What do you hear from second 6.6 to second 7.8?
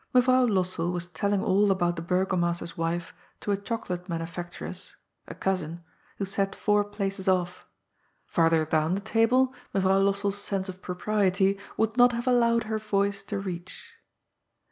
oar places off.